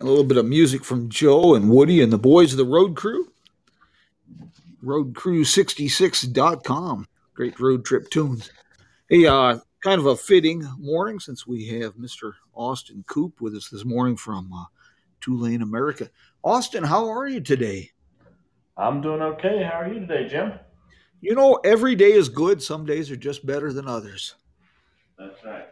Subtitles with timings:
[0.00, 2.96] A little bit of music from Joe and Woody and the boys of the Road
[2.96, 3.32] Crew.
[4.84, 7.06] Roadcrew66.com.
[7.32, 8.50] Great road trip tunes.
[9.08, 12.32] Hey, uh, kind of a fitting morning since we have Mr.
[12.54, 14.64] Austin Coop with us this morning from uh,
[15.22, 16.10] 2 Lane, America.
[16.44, 17.90] Austin, how are you today?
[18.76, 19.62] I'm doing okay.
[19.62, 20.52] How are you today, Jim?
[21.22, 22.62] You know, every day is good.
[22.62, 24.34] Some days are just better than others.
[25.18, 25.68] That's right.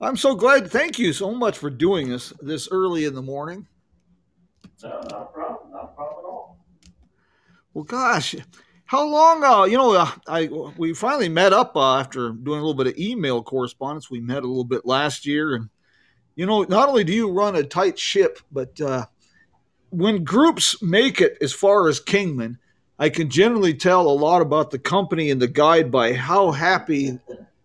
[0.00, 0.70] I'm so glad.
[0.70, 3.66] Thank you so much for doing this this early in the morning.
[4.82, 5.72] No, not a problem.
[5.72, 6.58] Not a problem at all.
[7.72, 8.34] Well, gosh,
[8.84, 9.42] how long?
[9.42, 12.88] Uh, you know, uh, I we finally met up uh, after doing a little bit
[12.88, 14.10] of email correspondence.
[14.10, 15.70] We met a little bit last year, and
[16.34, 19.06] you know, not only do you run a tight ship, but uh,
[19.90, 22.58] when groups make it as far as Kingman,
[22.98, 27.18] I can generally tell a lot about the company and the guide by how happy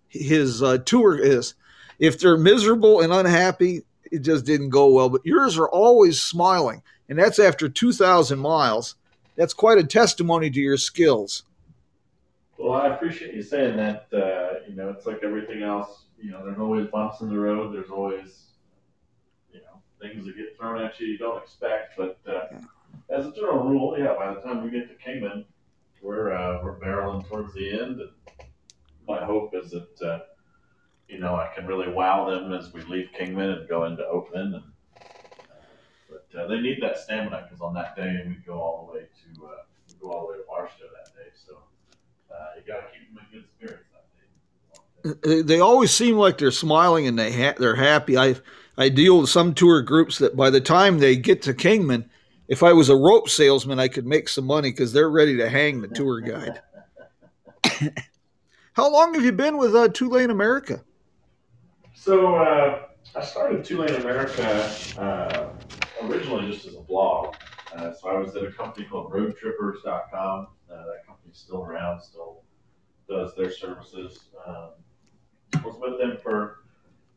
[0.08, 1.56] his uh, tour is.
[2.02, 5.08] If they're miserable and unhappy, it just didn't go well.
[5.08, 8.96] But yours are always smiling, and that's after 2,000 miles.
[9.36, 11.44] That's quite a testimony to your skills.
[12.58, 14.08] Well, I appreciate you saying that.
[14.12, 16.06] Uh, you know, it's like everything else.
[16.20, 17.74] You know, there's always bumps in the road.
[17.74, 18.46] There's always,
[19.54, 21.98] you know, things that get thrown at you you don't expect.
[21.98, 22.58] But uh,
[23.10, 25.46] as a general rule, yeah, by the time we get to Kingman,
[26.02, 28.02] we're uh, we're barreling towards the end.
[28.02, 28.10] And
[29.08, 30.20] my hope is that uh,
[31.12, 34.56] you know I can really wow them as we leave Kingman and go into Oatman.
[34.56, 34.64] And,
[36.10, 39.06] but uh, they need that stamina because on that day we go all the way
[39.06, 39.50] to uh,
[39.90, 41.30] we go all the way to Barstow that day.
[41.46, 41.58] So
[42.34, 43.86] uh, you got to keep them in good spirits
[45.04, 45.36] that day.
[45.36, 48.18] They- They always seem like they're smiling and they ha- they're happy.
[48.18, 48.36] I
[48.78, 52.10] I deal with some tour groups that by the time they get to Kingman,
[52.48, 55.50] if I was a rope salesman, I could make some money because they're ready to
[55.50, 56.62] hang the tour guide.
[58.74, 60.84] How long have you been with uh, 2 Lane America?
[62.02, 62.86] So uh,
[63.16, 64.44] I started 2 Lane America
[64.98, 65.50] uh,
[66.02, 67.36] originally just as a blog.
[67.76, 70.48] Uh, so I was at a company called RoadTrippers.com.
[70.68, 72.42] Uh, that company's still around, still
[73.08, 74.30] does their services.
[74.48, 74.72] Um,
[75.64, 76.64] was with them for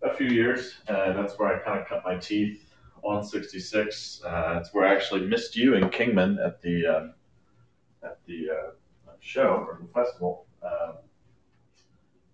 [0.03, 0.75] a few years.
[0.87, 2.67] Uh, that's where I kind of cut my teeth
[3.03, 4.21] on 66.
[4.23, 7.15] Uh, it's where I actually missed you in Kingman at the um,
[8.03, 8.51] at the
[9.21, 10.45] show or the festival.
[10.63, 10.97] Um,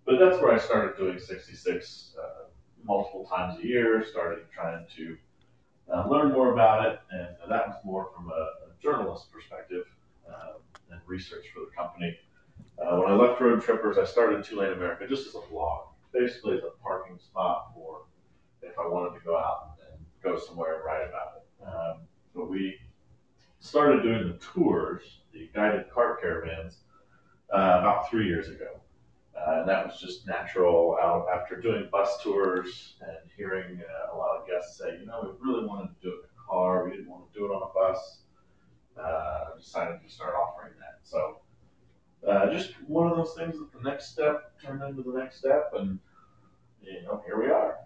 [0.05, 2.40] but that's where I started doing 66 uh,
[2.83, 4.05] multiple times a year.
[4.05, 5.17] Started trying to
[5.93, 9.85] uh, learn more about it, and that was more from a, a journalist perspective
[10.27, 10.53] uh,
[10.91, 12.17] and research for the company.
[12.79, 15.87] Uh, when I left Road Trippers, I started 2 Lane America just as a blog,
[16.13, 18.05] basically as a parking spot for
[18.61, 21.67] if I wanted to go out and, and go somewhere and write about it.
[21.67, 22.75] Um, but we
[23.59, 25.03] started doing the tours,
[25.33, 26.77] the guided cart caravans,
[27.53, 28.79] uh, about three years ago.
[29.47, 34.17] Uh, and that was just natural out after doing bus tours and hearing uh, a
[34.17, 36.85] lot of guests say, you know, we really wanted to do it in a car.
[36.85, 38.19] We didn't want to do it on a bus.
[39.01, 40.99] Uh, decided to start offering that.
[41.03, 41.37] So
[42.27, 45.71] uh, just one of those things that the next step turned into the next step.
[45.75, 45.97] And,
[46.83, 47.77] you know, here we are.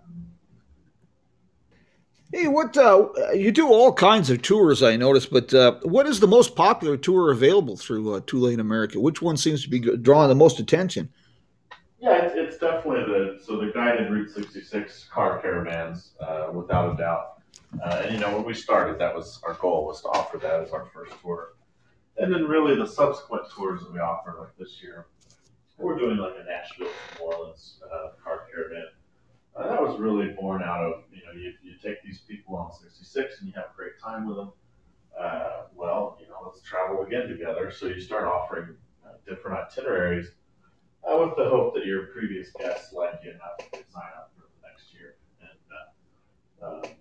[2.33, 5.53] Hey, what uh, you do all kinds of tours, I noticed, but
[5.85, 8.99] what is the most popular tour available through 2 Lane America?
[8.99, 11.09] Which one seems to be drawing the most attention?
[12.05, 16.97] Yeah, it's, it's definitely the so the guided Route 66 car caravans, uh, without a
[16.97, 17.41] doubt.
[17.83, 20.61] Uh, and you know, when we started, that was our goal was to offer that
[20.61, 21.55] as our first tour,
[22.17, 25.07] and then really the subsequent tours that we offer, like this year,
[25.79, 28.85] we're doing like a Nashville to New Orleans uh, car caravan.
[29.55, 32.71] Uh, that was really born out of you know you, you take these people on
[32.71, 34.51] 66 and you have a great time with them.
[35.19, 37.71] Uh, well, you know, let's travel again together.
[37.71, 40.27] So you start offering uh, different itineraries
[41.09, 44.43] uh, with the hope that your previous guests like you enough to sign up for
[44.43, 45.15] the next year.
[45.41, 46.93] And uh, um,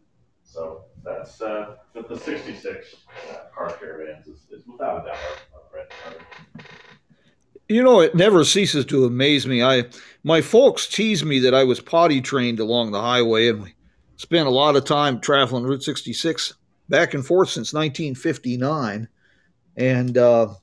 [0.45, 2.95] so that's uh, but the 66
[3.31, 5.17] uh, car caravans is, is without a doubt
[5.75, 5.87] our, our
[7.69, 9.63] You know, it never ceases to amaze me.
[9.63, 9.85] I
[10.23, 13.75] my folks tease me that I was potty trained along the highway, and we
[14.17, 16.55] spent a lot of time traveling Route 66
[16.89, 19.09] back and forth since 1959,
[19.77, 20.55] and uh,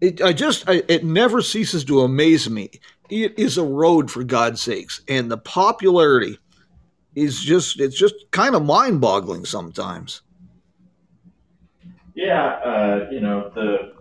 [0.00, 2.70] it I just I, it never ceases to amaze me.
[3.08, 6.38] It is a road for God's sakes, and the popularity
[7.14, 10.22] is just it's just kind of mind boggling sometimes.
[12.14, 13.94] Yeah, uh, you know the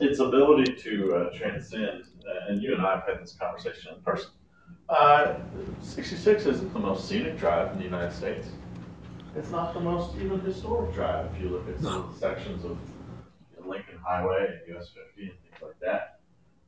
[0.00, 4.02] its ability to uh, transcend, uh, and you and I have had this conversation in
[4.02, 4.30] person.
[4.88, 5.36] Uh,
[5.80, 8.48] 66 isn't the most scenic drive in the United States.
[9.36, 12.76] It's not the most even historic drive if you look at some the sections of
[14.06, 16.20] Highway and US 50 and things like that.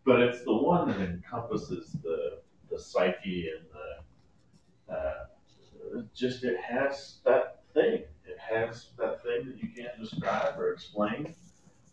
[0.05, 2.41] But it's the one that encompasses the
[2.71, 8.03] the psyche and the uh, just it has that thing.
[8.25, 11.35] It has that thing that you can't describe or explain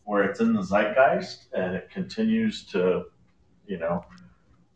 [0.06, 3.06] where it's in the zeitgeist and it continues to,
[3.68, 4.04] you know.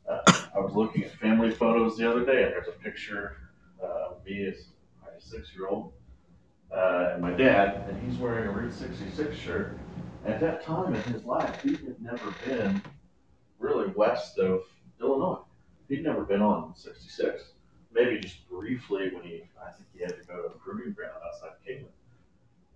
[0.07, 0.21] Uh,
[0.55, 3.37] I was looking at family photos the other day, and there's a picture
[3.83, 4.67] uh, of me as
[5.05, 5.91] a six year old
[6.71, 9.77] uh, and my dad, and he's wearing a Route 66 shirt.
[10.27, 12.81] At that time in his life, he had never been
[13.59, 14.63] really west of
[14.99, 15.39] Illinois.
[15.87, 17.53] He'd never been on 66.
[17.93, 21.13] Maybe just briefly when he, I think he had to go to a proving ground
[21.25, 21.91] outside Kingman.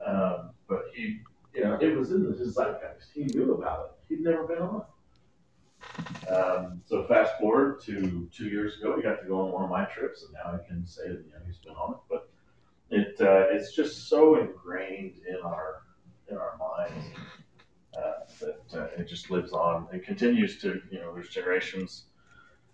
[0.06, 1.20] Um, but he
[1.54, 3.12] you know, it was in his zeitgeist.
[3.14, 4.16] He knew about it.
[4.16, 4.84] He'd never been on.
[6.30, 9.70] Um, so fast forward to two years ago, he got to go on one of
[9.70, 11.98] my trips, and now I can say that you know he's been on it.
[12.10, 12.30] But
[12.90, 15.82] it uh, it's just so ingrained in our
[16.30, 17.06] in our minds
[17.94, 19.88] that uh, it just lives on.
[19.92, 22.06] It continues to you know there's generations,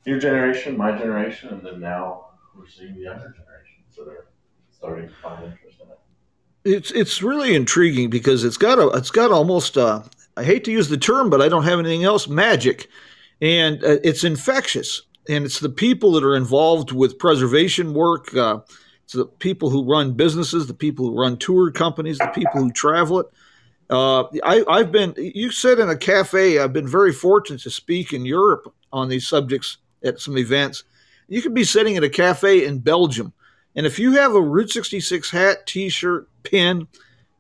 [0.06, 4.28] your generation, my generation, and then now we're seeing the younger generation, so they're
[4.72, 6.00] starting to find interest in it
[6.68, 10.04] it's it's really intriguing because it's got a it's got almost uh,
[10.36, 12.90] I hate to use the term, but I don't have anything else magic,
[13.42, 18.36] and uh, it's infectious, and it's the people that are involved with preservation work.
[18.36, 18.60] Uh,
[19.04, 22.72] it's the people who run businesses, the people who run tour companies, the people who
[22.72, 23.28] travel it.
[23.90, 28.14] Uh, I, I've been, you said in a cafe, I've been very fortunate to speak
[28.14, 30.84] in Europe on these subjects at some events.
[31.30, 33.34] You could be sitting at a cafe in Belgium
[33.78, 36.88] and if you have a Route 66 hat, T-shirt, pin,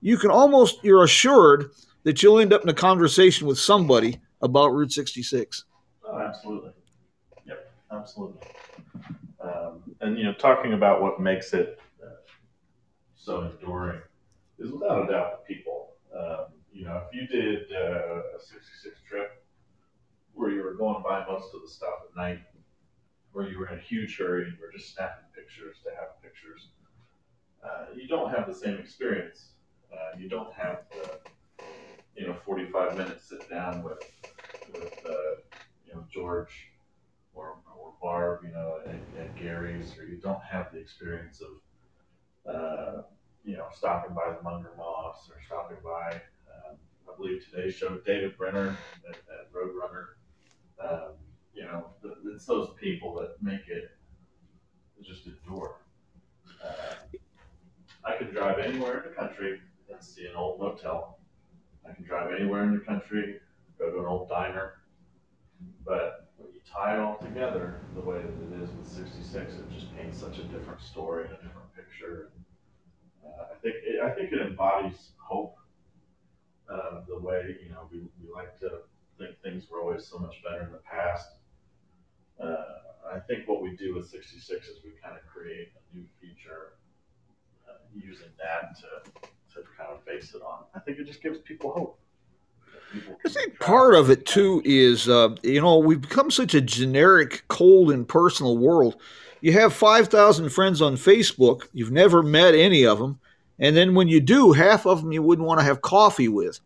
[0.01, 1.71] you can almost you're assured
[2.03, 5.65] that you'll end up in a conversation with somebody about Route 66.
[6.05, 6.71] Oh, absolutely.
[7.47, 8.47] Yep, absolutely.
[9.41, 12.09] Um, and you know, talking about what makes it uh,
[13.15, 13.99] so enduring
[14.59, 15.93] is without a doubt the people.
[16.17, 19.43] Um, you know, if you did uh, a 66 trip
[20.33, 22.41] where you were going by most of the stuff at night,
[23.31, 26.21] where you were in a huge hurry and you were just snapping pictures to have
[26.21, 26.69] pictures.
[27.63, 29.49] Uh, you don't have the same experience.
[29.91, 31.19] Uh, you don't have the,
[32.15, 33.97] you know, 45 minutes sit down with,
[34.73, 35.41] with uh,
[35.85, 36.71] you know, George
[37.33, 43.01] or, or Barb, you know, at, Gary's, or you don't have the experience of, uh,
[43.47, 46.15] you know, stopping by the Munger Moss or stopping by,
[46.53, 46.75] um,
[47.07, 48.77] I believe today's show, David Brenner
[49.07, 50.07] at, at Roadrunner.
[50.83, 51.13] Um,
[51.53, 51.87] you know,
[52.25, 53.91] it's those people that make it
[55.01, 55.77] just endure.
[56.61, 57.17] Uh,
[58.03, 61.19] I can drive anywhere in the country and see an old motel.
[61.89, 63.39] I can drive anywhere in the country,
[63.79, 64.73] go to an old diner.
[65.85, 69.71] But when you tie it all together the way that it is with 66, it
[69.73, 72.31] just paints such a different story and a different picture.
[72.35, 72.46] Uh,
[73.41, 75.57] I think it, I think it embodies hope.
[76.69, 78.79] Uh, the way you know we, we like to
[79.17, 81.29] think things were always so much better in the past.
[82.41, 86.05] Uh, I think what we do with 66 is we kind of create a new
[86.21, 86.73] feature
[87.67, 89.21] uh, using that to,
[89.55, 90.65] to kind of base it on.
[90.75, 91.99] I think it just gives people hope.
[93.25, 97.43] I think part of it too is, uh, you know, we've become such a generic,
[97.47, 98.95] cold, and personal world.
[99.41, 103.19] You have 5,000 friends on Facebook, you've never met any of them.
[103.59, 106.59] And then when you do, half of them you wouldn't want to have coffee with.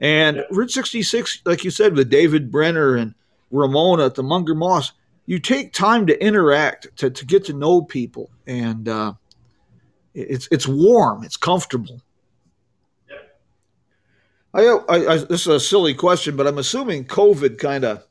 [0.00, 0.42] And yeah.
[0.50, 3.14] Route 66, like you said, with David Brenner and
[3.50, 4.92] Ramona at the Munger Moss,
[5.26, 9.12] you take time to interact, to, to get to know people, and uh,
[10.12, 12.00] it's it's warm, it's comfortable.
[14.52, 18.04] I, I, I, this is a silly question, but I'm assuming COVID kind of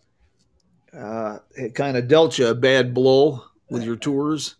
[0.93, 4.55] uh, it kind of dealt you a bad blow with your tours.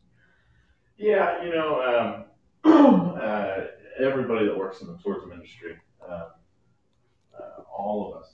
[0.98, 2.26] Yeah, you know,
[2.64, 3.58] um, uh,
[4.00, 6.28] everybody that works in the tourism industry, um,
[7.38, 8.30] uh, all of us,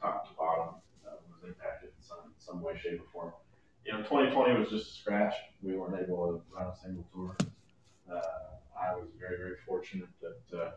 [0.00, 0.74] top to bottom,
[1.04, 3.32] was impacted in some some way, shape, or form.
[3.84, 5.34] You know, 2020 was just a scratch.
[5.62, 7.36] We weren't able to run a single tour.
[8.10, 8.20] Uh,
[8.80, 10.70] I was very, very fortunate that uh,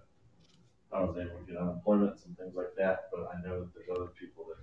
[0.91, 3.10] I was able to get unemployment and things like that.
[3.12, 4.60] But I know that there's other people that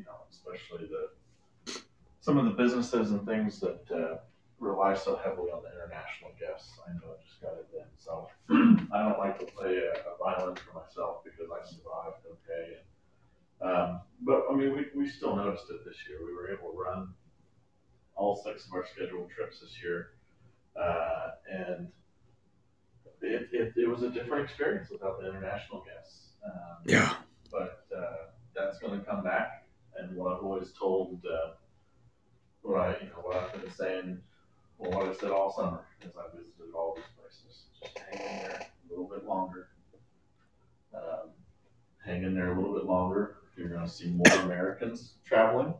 [0.00, 1.80] you know, especially the
[2.20, 4.16] some of the businesses and things that uh,
[4.58, 6.72] rely so heavily on the international guests.
[6.86, 8.28] I know I just got it then, so
[8.92, 12.78] I don't like to play a, a violin for myself because I survived okay.
[13.60, 16.18] And, um, but I mean, we, we still noticed it this year.
[16.24, 17.14] We were able to run
[18.16, 20.12] all six of our scheduled trips this year,
[20.80, 21.88] uh, and
[23.22, 26.30] it, it, it was a different experience without the international guests.
[26.44, 27.14] Um, Yeah.
[27.50, 28.16] but uh,
[28.54, 29.66] that's going to come back.
[29.96, 31.52] And what I've always told, uh,
[32.62, 34.20] what I you know what I've been saying,
[34.78, 38.42] well, what I said all summer as I visited all these places, just hang in
[38.42, 39.68] there a little bit longer.
[40.94, 41.30] Um,
[42.04, 43.36] hang in there a little bit longer.
[43.56, 45.74] You're going to see more Americans traveling.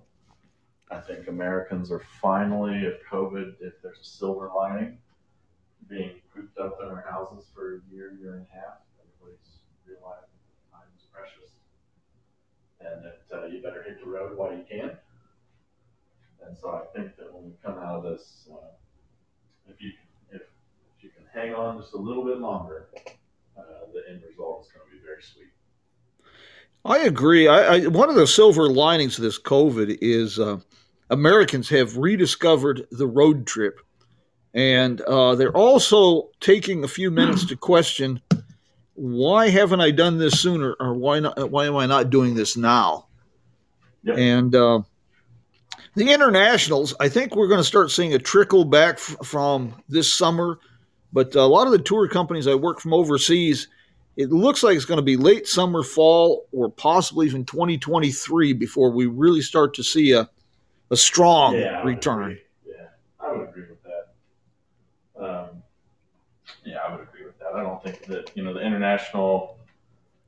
[0.91, 4.99] I think Americans are finally, if COVID, if there's a silver lining,
[5.89, 8.79] being cooped up in our houses for a year, year and a half.
[9.01, 11.51] Everybody's realizing that time is precious,
[12.81, 14.97] and that uh, you better hit the road while you can.
[16.47, 18.73] And so I think that when we come out of this, uh,
[19.69, 19.93] if you
[20.33, 22.89] if, if you can hang on just a little bit longer,
[23.57, 25.51] uh, the end result is going to be very sweet.
[26.85, 27.47] I agree.
[27.47, 30.61] I, I one of the silver linings of this COVID is uh,
[31.11, 33.81] Americans have rediscovered the road trip,
[34.55, 38.21] and uh, they're also taking a few minutes to question
[38.95, 41.51] why haven't I done this sooner, or why not?
[41.51, 43.07] Why am I not doing this now?
[44.03, 44.19] Yep.
[44.19, 44.81] And uh,
[45.95, 50.13] the internationals, I think we're going to start seeing a trickle back f- from this
[50.13, 50.59] summer,
[51.13, 53.69] but a lot of the tour companies I work from overseas
[54.17, 58.91] it looks like it's going to be late summer, fall, or possibly even 2023 before
[58.91, 60.29] we really start to see a,
[60.91, 62.39] a strong Yeah, return.
[62.67, 62.75] Yeah,
[63.19, 63.65] I would agree
[66.65, 67.55] yeah, I would agree with that.
[67.55, 69.59] I don't think that you know the international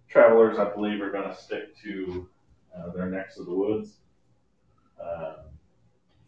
[0.09, 2.29] travelers, I believe, are going to stick to
[2.77, 3.99] uh, their necks of the woods
[5.03, 5.37] um,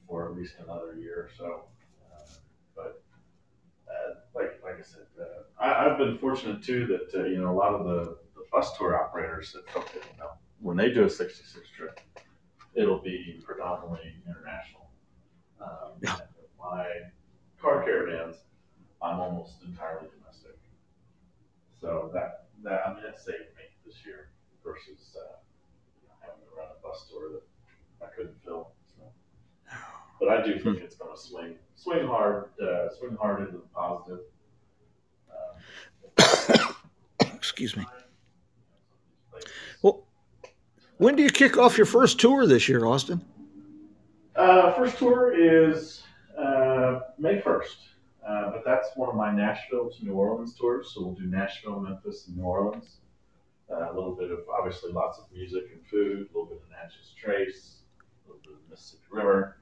[0.08, 1.64] for at least another year or so.
[2.12, 2.26] Uh,
[2.74, 3.02] but
[3.88, 7.50] uh, like like I said, uh, I, I've been fortunate too that uh, you know
[7.50, 10.30] a lot of the, the bus tour operators that you know
[10.60, 12.00] when they do a 66 trip,
[12.74, 14.90] it'll be predominantly international.
[15.60, 16.16] Um, Yeah.
[16.58, 16.86] My
[17.60, 18.36] car caravans,
[19.04, 20.56] I'm almost entirely domestic.
[21.80, 24.28] So that that I mean it saved me this year
[24.64, 25.36] versus uh,
[26.20, 27.42] having to run a bus tour that
[28.06, 28.72] I couldn't fill.
[28.96, 29.04] So.
[30.18, 33.68] But I do think it's going to swing swing hard, uh, swing hard into the
[33.74, 34.20] positive.
[36.18, 36.74] Um,
[37.34, 37.84] Excuse me.
[39.82, 40.06] Well,
[40.96, 43.22] when do you kick off your first tour this year, Austin?
[44.34, 46.02] Uh, first tour is
[46.38, 47.76] uh, May 1st,
[48.26, 50.92] uh, but that's one of my Nashville to New Orleans tours.
[50.94, 52.98] So we'll do Nashville, Memphis, and New Orleans.
[53.70, 56.70] Uh, a little bit of obviously lots of music and food, a little bit of
[56.70, 57.78] Natchez Trace,
[58.24, 59.56] a little bit of the Mississippi River.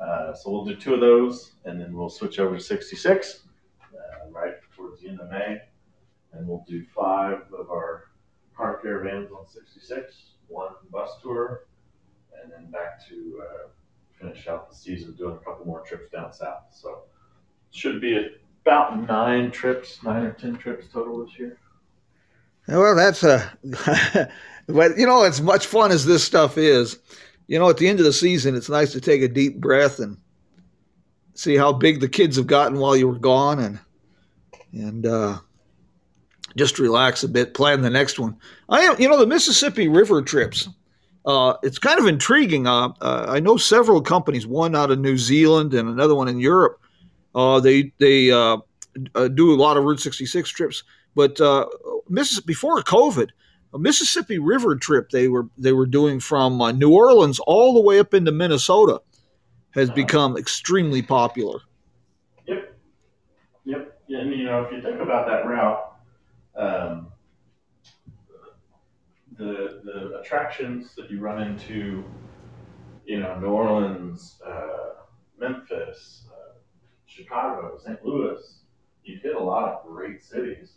[0.00, 3.40] Uh, so we'll do two of those, and then we'll switch over to 66
[3.82, 5.58] uh, right towards the end of May,
[6.32, 8.04] and we'll do five of our
[8.56, 11.66] car caravans on 66, one bus tour,
[12.42, 13.68] and then back to uh,
[14.20, 16.64] finish out the season doing a couple more trips down south.
[16.70, 17.02] So
[17.70, 18.30] should be
[18.64, 21.58] about nine trips, nine or ten trips total this year.
[22.66, 23.50] Well, that's a,
[24.66, 26.98] but you know, as much fun as this stuff is,
[27.46, 29.98] you know, at the end of the season, it's nice to take a deep breath
[29.98, 30.18] and
[31.34, 33.78] see how big the kids have gotten while you were gone, and
[34.72, 35.38] and uh,
[36.56, 38.36] just relax a bit, plan the next one.
[38.68, 40.68] I am, you know, the Mississippi River trips.
[41.24, 42.66] Uh, it's kind of intriguing.
[42.66, 46.38] Uh, uh, I know several companies, one out of New Zealand and another one in
[46.38, 46.80] Europe.
[47.34, 48.58] Uh, they they uh,
[49.14, 50.82] uh, do a lot of Route 66 trips,
[51.14, 51.66] but uh,
[52.46, 53.28] before COVID,
[53.74, 57.82] a Mississippi River trip they were they were doing from uh, New Orleans all the
[57.82, 59.00] way up into Minnesota
[59.74, 59.94] has Uh-huh.
[59.96, 61.60] become extremely popular.
[62.46, 62.74] Yep.
[63.64, 64.00] Yep.
[64.08, 65.92] Yeah, and you know, if you think about that route,
[66.56, 67.08] um,
[69.36, 72.02] the the attractions that you run into,
[73.04, 75.04] you know, New Orleans, uh,
[75.38, 76.24] Memphis,
[77.18, 78.04] Chicago, St.
[78.04, 78.40] Louis,
[79.02, 80.74] you hit a lot of great cities.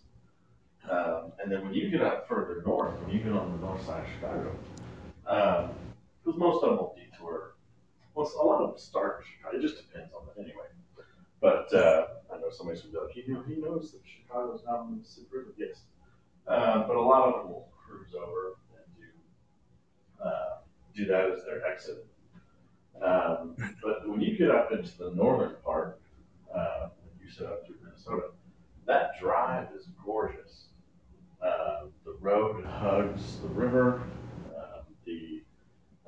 [0.89, 3.86] Um, and then when you get up further north, when you get on the north
[3.86, 4.55] side of Chicago,
[6.24, 7.53] because most of them will detour.
[8.15, 9.57] Well, a lot of them start in Chicago.
[9.57, 10.65] It just depends on the anyway.
[11.39, 14.98] But uh, I know somebody's gonna be like, he knows that Chicago's not on the
[14.98, 15.53] Mississippi River.
[15.57, 15.81] Yes,
[16.48, 20.57] uh, but a lot of them will cruise over and do uh,
[20.95, 22.05] do that as their exit.
[23.01, 26.00] Um, but when you get up into the northern part,
[27.31, 28.27] set up through Minnesota,
[28.88, 30.65] that drive is gorgeous.
[31.41, 34.01] Uh, the road hugs the river.
[34.55, 35.41] Uh, the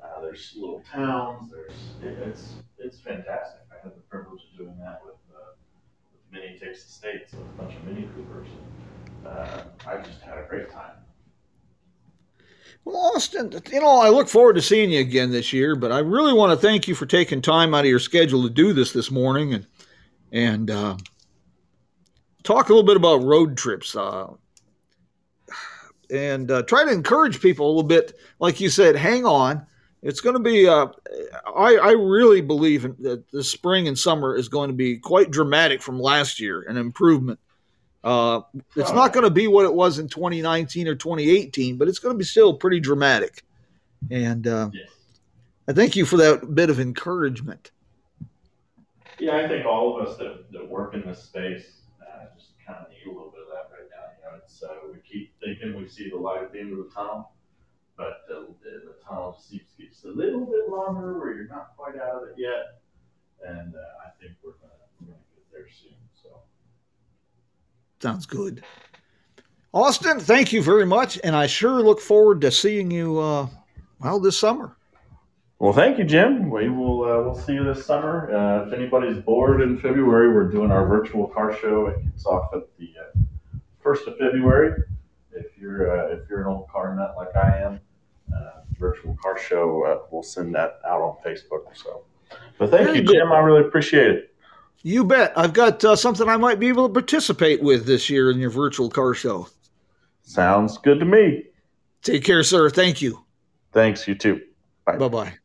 [0.04, 1.52] uh, there's little towns.
[1.52, 1.72] There's
[2.04, 3.62] it, it's it's fantastic.
[3.72, 5.54] I had the privilege of doing that with, uh,
[6.32, 8.48] with Takes the States with a bunch of Mini Coopers.
[9.26, 10.98] Uh, I just had a great time.
[12.86, 16.00] Well, Austin, you know, I look forward to seeing you again this year, but I
[16.00, 18.92] really want to thank you for taking time out of your schedule to do this
[18.92, 19.66] this morning and
[20.34, 20.98] and uh,
[22.44, 23.96] talk a little bit about road trips.
[23.96, 24.28] Uh,
[26.10, 28.14] and uh, try to encourage people a little bit.
[28.40, 29.66] Like you said, hang on.
[30.02, 30.68] It's going to be.
[30.68, 30.88] Uh,
[31.56, 35.82] I, I really believe that the spring and summer is going to be quite dramatic
[35.82, 37.40] from last year, an improvement.
[38.04, 38.42] Uh,
[38.76, 42.14] it's not going to be what it was in 2019 or 2018, but it's going
[42.14, 43.44] to be still pretty dramatic.
[44.12, 44.90] And uh, Yes.
[45.70, 47.72] I thank you for that bit of encouragement.
[49.20, 51.83] Yeah, I think all of us that, that work in this space
[52.66, 54.06] kind of need a little bit of that right now.
[54.18, 56.78] You know, it's uh, we keep thinking we see the light at the end of
[56.78, 57.32] the tunnel,
[57.98, 61.76] but the, the, the tunnel seems to get a little bit longer where you're not
[61.78, 62.82] quite out of it yet.
[63.46, 65.98] And uh, I think we're gonna we're gonna get there soon.
[66.14, 66.30] So
[68.00, 68.64] Sounds good.
[69.74, 73.20] Austin, thank you very much, and I sure look forward to seeing you.
[73.20, 73.48] Uh,
[74.00, 74.78] well, this summer.
[75.64, 76.50] Well, thank you, Jim.
[76.50, 78.30] We will uh, we'll see you this summer.
[78.36, 81.88] Uh, if anybody's bored in February, we're doing our virtual car show.
[81.88, 83.20] It kicks off at the uh,
[83.80, 84.84] first of February.
[85.32, 87.80] If you're uh, if you're an old car nut like I am,
[88.36, 89.86] uh, virtual car show.
[89.86, 91.62] Uh, we'll send that out on Facebook.
[91.76, 92.04] So,
[92.58, 93.14] but thank Very you, good.
[93.14, 93.32] Jim.
[93.32, 94.36] I really appreciate it.
[94.82, 95.32] You bet.
[95.38, 98.50] I've got uh, something I might be able to participate with this year in your
[98.50, 99.48] virtual car show.
[100.24, 101.46] Sounds good to me.
[102.02, 102.70] Take care, sir.
[102.70, 103.24] Thank you.
[103.72, 104.06] Thanks.
[104.10, 104.42] You too.
[104.86, 104.98] Bye.
[104.98, 105.38] Bye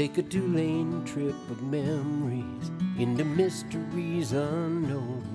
[0.00, 5.26] Take a two lane trip of memories into mysteries unknown.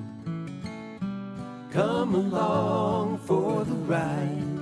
[1.69, 4.57] Come along for the ride.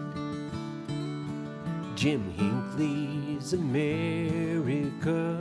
[1.96, 5.40] Jim Hinckley's America.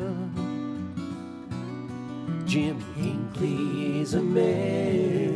[2.46, 5.31] Jim Hinckley's America.